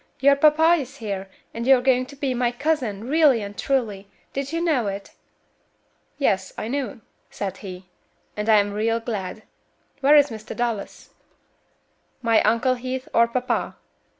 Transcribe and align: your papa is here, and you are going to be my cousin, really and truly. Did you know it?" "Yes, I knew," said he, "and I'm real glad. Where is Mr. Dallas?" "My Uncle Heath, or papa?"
your 0.19 0.35
papa 0.35 0.73
is 0.79 0.97
here, 0.97 1.29
and 1.53 1.67
you 1.67 1.77
are 1.77 1.81
going 1.81 2.07
to 2.07 2.15
be 2.15 2.33
my 2.33 2.51
cousin, 2.51 3.07
really 3.07 3.43
and 3.43 3.55
truly. 3.55 4.07
Did 4.33 4.51
you 4.51 4.59
know 4.59 4.87
it?" 4.87 5.11
"Yes, 6.17 6.51
I 6.57 6.69
knew," 6.69 7.01
said 7.29 7.57
he, 7.57 7.85
"and 8.35 8.49
I'm 8.49 8.73
real 8.73 8.99
glad. 8.99 9.43
Where 9.99 10.15
is 10.15 10.31
Mr. 10.31 10.55
Dallas?" 10.55 11.11
"My 12.23 12.41
Uncle 12.41 12.73
Heath, 12.73 13.07
or 13.13 13.27
papa?" 13.27 13.75